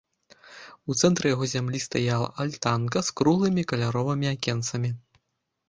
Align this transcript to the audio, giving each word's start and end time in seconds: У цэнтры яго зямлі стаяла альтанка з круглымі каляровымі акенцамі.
У 0.93 0.95
цэнтры 1.01 1.25
яго 1.33 1.45
зямлі 1.51 1.83
стаяла 1.87 2.31
альтанка 2.45 3.05
з 3.11 3.15
круглымі 3.21 3.69
каляровымі 3.75 4.27
акенцамі. 4.35 4.95